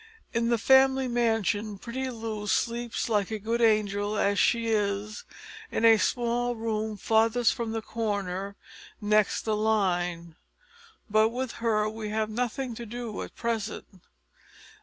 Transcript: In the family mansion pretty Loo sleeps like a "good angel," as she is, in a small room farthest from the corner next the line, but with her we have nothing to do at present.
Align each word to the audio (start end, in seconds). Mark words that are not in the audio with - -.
In 0.33 0.49
the 0.49 0.57
family 0.57 1.07
mansion 1.07 1.77
pretty 1.77 2.09
Loo 2.09 2.47
sleeps 2.47 3.07
like 3.07 3.29
a 3.29 3.37
"good 3.37 3.61
angel," 3.61 4.17
as 4.17 4.39
she 4.39 4.65
is, 4.69 5.25
in 5.69 5.85
a 5.85 5.97
small 5.99 6.55
room 6.55 6.97
farthest 6.97 7.53
from 7.53 7.71
the 7.71 7.83
corner 7.83 8.55
next 8.99 9.43
the 9.43 9.55
line, 9.55 10.37
but 11.07 11.29
with 11.29 11.51
her 11.61 11.87
we 11.87 12.09
have 12.09 12.31
nothing 12.31 12.73
to 12.73 12.85
do 12.87 13.21
at 13.21 13.35
present. 13.35 14.01